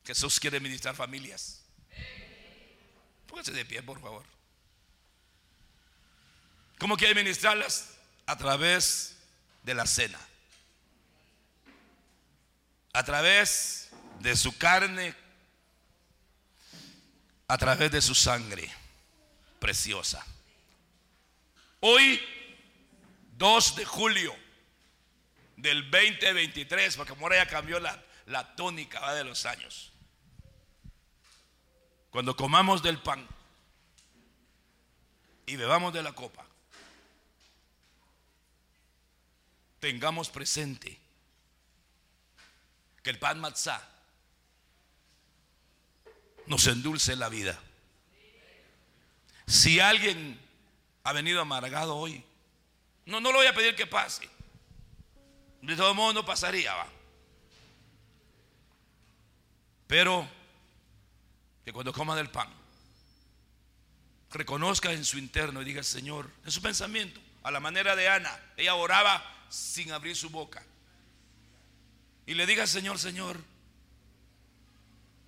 [0.05, 1.63] Jesús quiere ministrar familias.
[3.27, 4.25] Póngase de pie, por favor.
[6.79, 7.89] ¿Cómo quiere ministrarlas?
[8.25, 9.17] A través
[9.63, 10.19] de la cena.
[12.93, 15.24] A través de su carne.
[17.47, 18.71] A través de su sangre
[19.59, 20.25] preciosa.
[21.79, 22.19] Hoy,
[23.37, 24.35] 2 de julio
[25.55, 29.91] del 2023, porque ahora ya cambió la, la tónica de los años.
[32.09, 33.27] Cuando comamos del pan
[35.45, 36.45] y bebamos de la copa,
[39.79, 40.99] tengamos presente
[43.03, 43.94] que el pan matzá
[46.47, 47.59] nos endulce la vida.
[49.47, 50.39] Si alguien
[51.03, 52.23] ha venido amargado hoy,
[53.05, 54.27] no, no lo voy a pedir que pase.
[55.61, 56.87] De todo modo no pasaría, va.
[59.87, 60.27] Pero
[61.63, 62.49] que cuando coma del pan,
[64.31, 68.37] reconozca en su interno y diga, Señor, en su pensamiento, a la manera de Ana,
[68.57, 70.63] ella oraba sin abrir su boca.
[72.25, 73.39] Y le diga, Señor, Señor,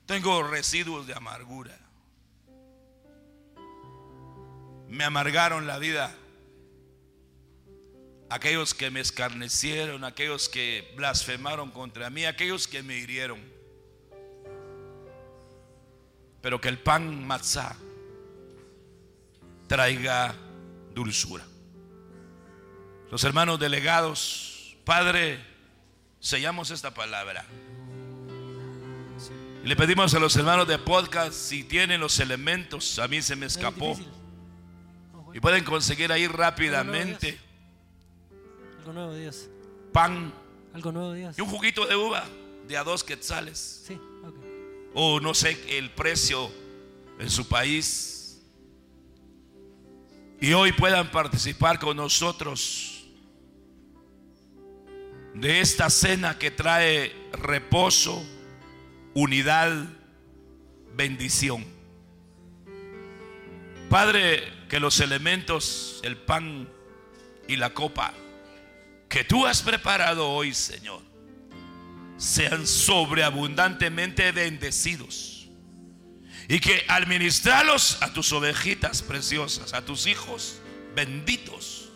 [0.07, 1.77] tengo residuos de amargura.
[4.87, 6.15] Me amargaron la vida.
[8.29, 13.39] Aquellos que me escarnecieron, aquellos que blasfemaron contra mí, aquellos que me hirieron.
[16.41, 17.75] Pero que el pan matzá
[19.67, 20.33] traiga
[20.93, 21.45] dulzura.
[23.12, 25.43] Los hermanos delegados, Padre,
[26.19, 27.45] sellamos esta palabra.
[29.67, 33.47] Le pedimos a los hermanos de podcast si tienen los elementos, a mí se me
[33.47, 33.99] escapó.
[35.33, 37.37] Y pueden conseguir ahí rápidamente.
[38.79, 39.49] Algo nuevo, Dios.
[39.91, 40.33] Pan.
[40.73, 41.37] Algo nuevo, Dios.
[41.37, 42.23] Y un juguito de uva
[42.65, 43.83] de a dos quetzales.
[43.85, 43.99] Sí.
[44.93, 46.49] O no sé el precio
[47.19, 48.41] en su país.
[50.39, 53.05] Y hoy puedan participar con nosotros
[55.33, 58.23] de esta cena que trae reposo,
[59.17, 59.73] unidad,
[60.93, 61.65] bendición.
[63.89, 66.69] Padre, que los elementos, el pan
[67.47, 68.13] y la copa
[69.09, 71.01] que tú has preparado hoy, Señor,
[72.17, 75.47] sean sobreabundantemente bendecidos.
[76.47, 80.59] Y que al ministrarlos a tus ovejitas preciosas, a tus hijos
[80.95, 81.89] benditos,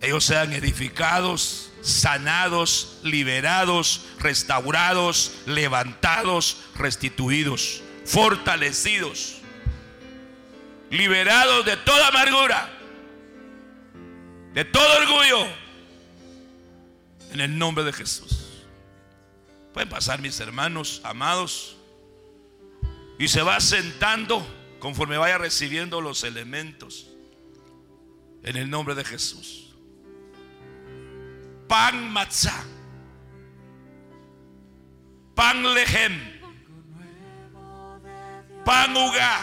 [0.00, 9.38] ellos sean edificados, sanados, liberados, restaurados, levantados, restituidos, fortalecidos,
[10.90, 12.70] liberados de toda amargura,
[14.52, 15.46] de todo orgullo,
[17.32, 18.64] en el nombre de Jesús.
[19.72, 21.76] Pueden pasar mis hermanos amados
[23.18, 24.46] y se va sentando
[24.78, 27.08] conforme vaya recibiendo los elementos
[28.42, 29.65] en el nombre de Jesús
[31.68, 32.64] pan matzah,
[35.34, 36.20] pan lejem,
[38.64, 39.36] pan uga.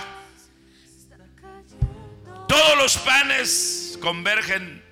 [2.48, 4.84] Todos los panes convergen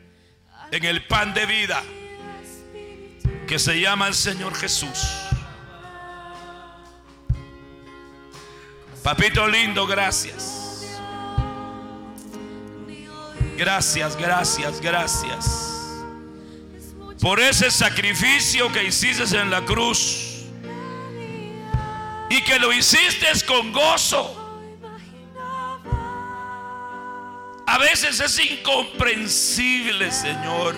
[0.72, 1.84] en el pan de vida
[3.48, 5.06] que se llama el Señor Jesús.
[9.04, 10.88] Papito lindo, gracias.
[13.58, 15.71] Gracias, gracias, gracias
[17.22, 20.42] por ese sacrificio que hiciste en la cruz
[22.32, 24.38] y que lo hiciste con gozo.
[27.68, 30.76] A veces es incomprensible, Señor,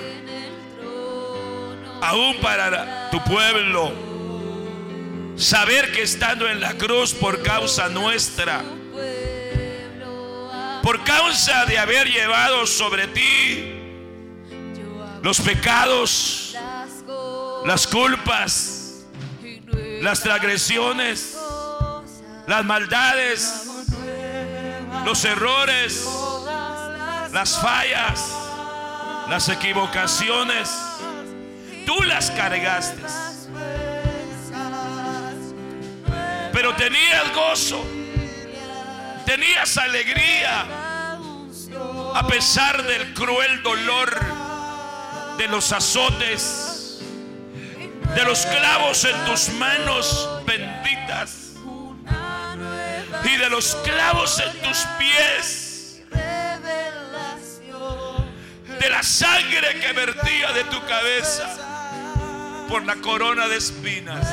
[2.02, 3.94] aún para tu pueblo,
[5.38, 8.62] saber que estando en la cruz por causa nuestra,
[10.84, 13.73] por causa de haber llevado sobre ti
[15.24, 16.54] los pecados,
[17.66, 19.06] las culpas,
[20.02, 21.38] las transgresiones,
[22.46, 23.70] las maldades,
[25.06, 26.06] los errores,
[27.32, 28.34] las fallas,
[29.30, 30.70] las equivocaciones.
[31.86, 33.02] Tú las cargaste.
[36.52, 37.82] Pero tenías gozo,
[39.26, 40.66] tenías alegría,
[42.14, 44.43] a pesar del cruel dolor
[45.38, 47.00] de los azotes,
[48.16, 51.54] de los clavos en tus manos benditas
[53.24, 56.02] y de los clavos en tus pies,
[58.80, 61.48] de la sangre que vertía de tu cabeza
[62.70, 64.28] por la corona de espinas.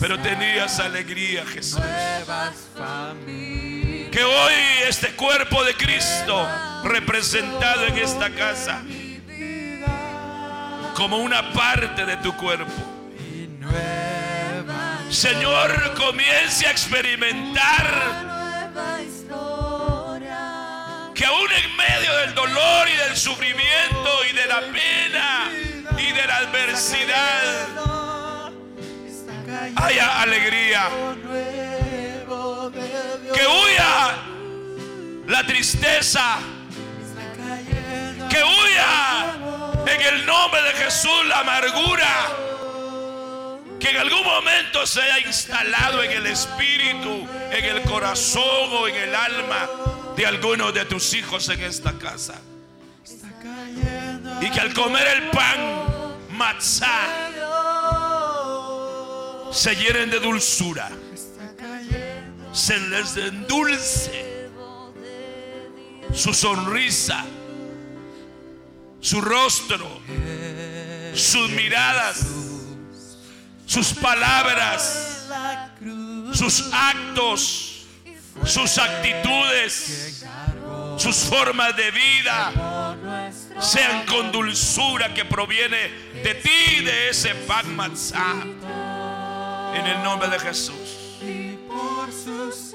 [0.00, 1.80] Pero tenías alegría, Jesús.
[4.10, 4.52] Que hoy
[4.88, 6.48] este cuerpo de Cristo
[6.84, 8.82] representado en esta casa
[10.94, 12.72] como una parte de tu cuerpo.
[15.10, 18.28] Señor, comience a experimentar
[21.14, 25.50] que aún en medio del dolor y del sufrimiento y de la pena
[25.98, 27.68] y de la adversidad
[29.76, 30.88] haya alegría.
[33.48, 34.16] Huya
[35.26, 36.38] la tristeza
[38.30, 39.34] que huya
[39.86, 42.08] en el nombre de Jesús la amargura
[43.80, 48.96] que en algún momento se haya instalado en el espíritu, en el corazón o en
[48.96, 49.68] el alma
[50.16, 52.34] de algunos de tus hijos en esta casa.
[54.40, 55.84] Y que al comer el pan,
[56.30, 57.28] matzah,
[59.52, 60.90] se llenen de dulzura,
[62.52, 64.48] se les endulce
[66.12, 67.24] su sonrisa
[69.00, 70.00] su rostro,
[71.14, 72.26] sus miradas,
[73.66, 75.28] sus palabras,
[76.32, 77.86] sus actos,
[78.44, 80.24] sus actitudes,
[80.96, 82.96] sus formas de vida
[83.60, 85.88] sean con dulzura que proviene
[86.22, 87.66] de ti, de ese pan.
[89.74, 90.97] En el nombre de Jesús.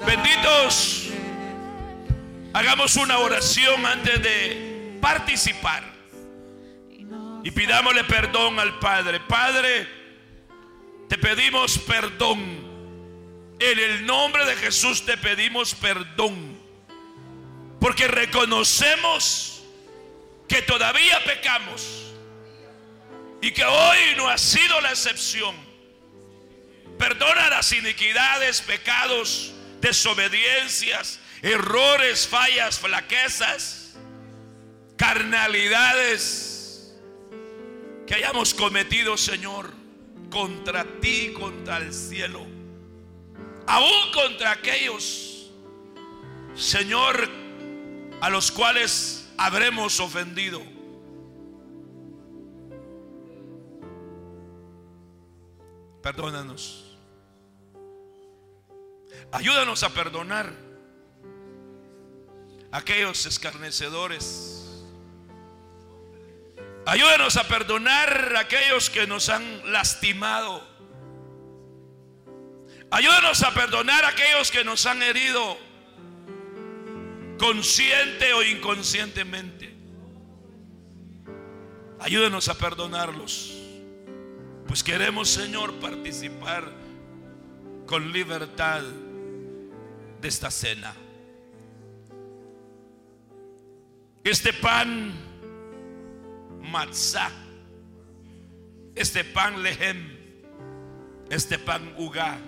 [0.06, 1.08] Benditos.
[2.52, 5.82] Hagamos una oración antes de participar.
[7.42, 9.20] Y pidámosle perdón al Padre.
[9.20, 9.88] Padre,
[11.08, 12.64] te pedimos perdón.
[13.58, 16.58] En el nombre de Jesús te pedimos perdón.
[17.80, 19.64] Porque reconocemos
[20.46, 22.12] que todavía pecamos.
[23.40, 25.54] Y que hoy no ha sido la excepción.
[26.98, 29.54] Perdona las iniquidades, pecados,
[29.84, 33.96] desobediencias, errores, fallas, flaquezas,
[34.96, 36.96] carnalidades
[38.06, 39.72] que hayamos cometido, Señor,
[40.30, 42.44] contra ti, contra el cielo,
[43.66, 45.34] aún contra aquellos
[46.54, 47.28] Señor,
[48.20, 50.62] a los cuales habremos ofendido.
[56.00, 56.83] Perdónanos.
[59.34, 60.52] Ayúdanos a perdonar
[62.70, 64.84] a aquellos escarnecedores.
[66.86, 70.62] Ayúdanos a perdonar a aquellos que nos han lastimado.
[72.92, 75.58] Ayúdanos a perdonar a aquellos que nos han herido,
[77.36, 79.74] consciente o inconscientemente.
[81.98, 83.52] Ayúdanos a perdonarlos.
[84.68, 86.70] Pues queremos, Señor, participar
[87.84, 88.84] con libertad
[90.26, 90.94] esta cena.
[94.22, 95.12] Este pan
[96.62, 97.30] matzah,
[98.94, 100.16] este pan lehem,
[101.28, 102.38] este pan ugá,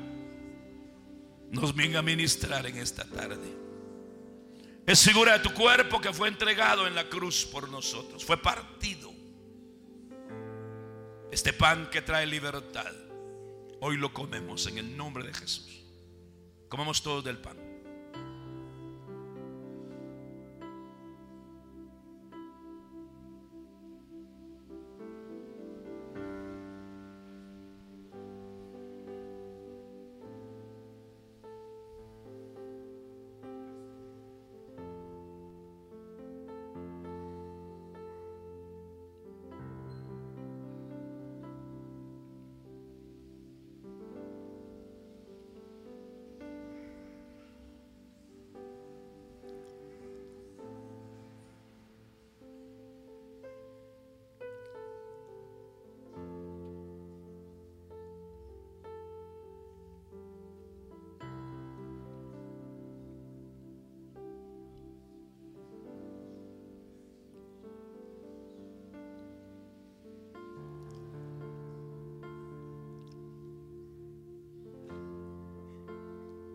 [1.50, 3.54] nos venga a ministrar en esta tarde.
[4.86, 9.12] Es figura de tu cuerpo que fue entregado en la cruz por nosotros, fue partido.
[11.30, 12.92] Este pan que trae libertad,
[13.80, 15.82] hoy lo comemos en el nombre de Jesús.
[16.68, 17.65] Comemos todos del pan.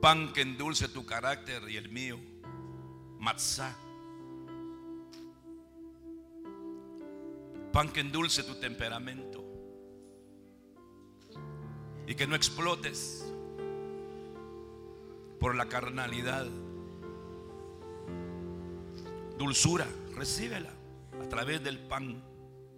[0.01, 2.19] Pan que endulce tu carácter y el mío,
[3.19, 3.75] matzah.
[7.71, 9.45] Pan que endulce tu temperamento
[12.07, 13.31] y que no explotes
[15.39, 16.47] por la carnalidad.
[19.37, 20.71] Dulzura, recíbela
[21.21, 22.23] a través del pan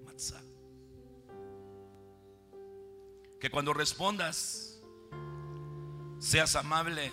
[0.05, 0.43] matzah.
[3.39, 4.62] Que cuando respondas
[6.24, 7.11] seas amable,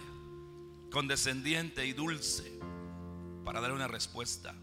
[0.93, 2.45] condescendiente y dulce
[3.45, 4.55] para dar una respuesta.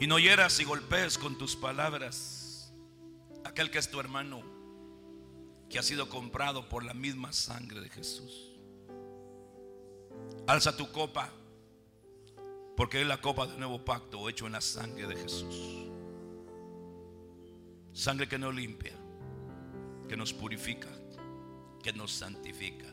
[0.00, 2.72] Y no hieras y golpees con tus palabras
[3.44, 4.40] aquel que es tu hermano,
[5.68, 8.56] que ha sido comprado por la misma sangre de Jesús.
[10.46, 11.30] Alza tu copa,
[12.74, 15.90] porque es la copa del nuevo pacto hecho en la sangre de Jesús.
[17.92, 18.94] Sangre que nos limpia,
[20.08, 20.88] que nos purifica,
[21.82, 22.86] que nos santifica,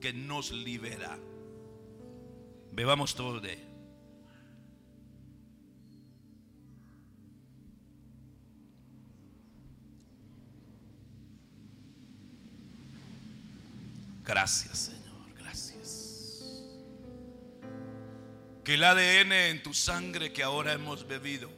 [0.00, 1.18] que nos libera.
[2.72, 3.70] Bebamos todo de.
[14.24, 16.62] Gracias, Señor, gracias.
[18.62, 21.50] Que el ADN en tu sangre que ahora hemos bebido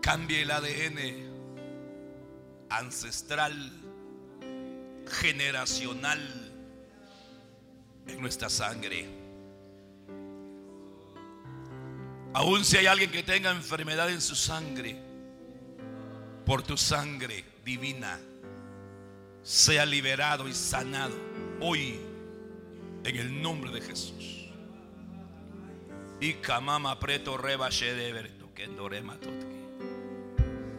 [0.00, 1.34] cambie el ADN
[2.70, 3.83] ancestral
[5.06, 6.20] generacional
[8.06, 9.06] en nuestra sangre.
[12.32, 15.00] Aún si hay alguien que tenga enfermedad en su sangre,
[16.44, 18.18] por tu sangre divina,
[19.42, 21.14] sea liberado y sanado
[21.60, 22.00] hoy
[23.04, 24.48] en el nombre de Jesús.
[26.20, 27.68] Y kamama preto reba
[28.54, 29.64] kendorema totki.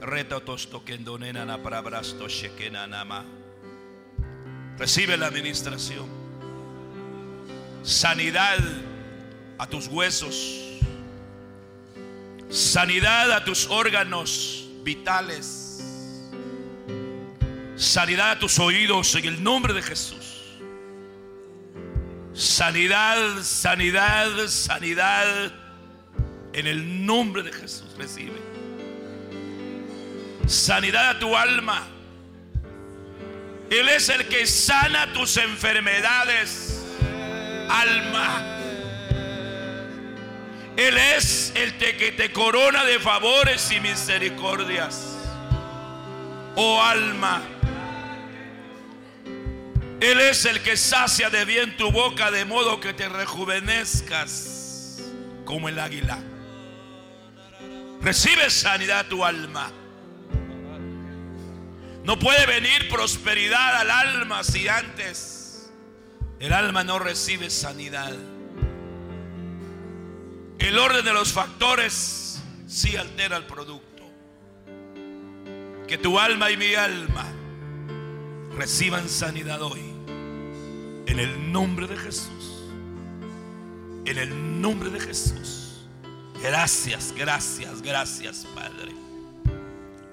[0.01, 0.83] Reto tosto
[1.45, 2.27] na prabrasto.
[4.77, 6.05] Recibe la administración.
[7.83, 8.57] Sanidad
[9.57, 10.81] a tus huesos.
[12.49, 15.71] Sanidad a tus órganos vitales.
[17.75, 20.41] Sanidad a tus oídos en el nombre de Jesús.
[22.33, 25.53] Sanidad, sanidad, sanidad
[26.51, 27.95] en el nombre de Jesús.
[27.97, 28.41] Recibe.
[30.47, 31.94] Sanidad a tu alma
[33.69, 36.83] él es el que sana tus enfermedades,
[37.69, 38.51] alma.
[40.77, 45.17] Él es el que te corona de favores y misericordias.
[46.55, 47.41] Oh alma.
[49.99, 54.99] Él es el que sacia de bien tu boca de modo que te rejuvenezcas
[55.45, 56.19] como el águila.
[58.01, 59.71] Recibe sanidad tu alma.
[62.05, 65.71] No puede venir prosperidad al alma si antes
[66.39, 68.13] el alma no recibe sanidad.
[70.59, 74.03] El orden de los factores sí altera el producto.
[75.87, 77.25] Que tu alma y mi alma
[78.55, 79.81] reciban sanidad hoy.
[81.07, 82.63] En el nombre de Jesús.
[84.05, 85.87] En el nombre de Jesús.
[86.39, 89.04] Gracias, gracias, gracias, Padre.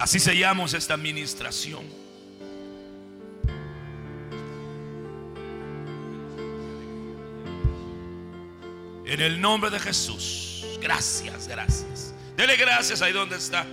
[0.03, 1.85] Así sellamos esta administración.
[9.05, 10.77] En el nombre de Jesús.
[10.81, 12.13] Gracias, gracias.
[12.35, 13.65] Dele gracias ahí donde está.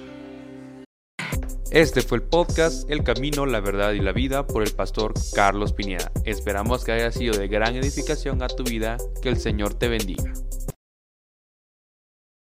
[1.72, 5.72] Este fue el podcast El Camino, la Verdad y la Vida por el pastor Carlos
[5.72, 6.12] Pineda.
[6.24, 8.98] Esperamos que haya sido de gran edificación a tu vida.
[9.20, 10.32] Que el Señor te bendiga.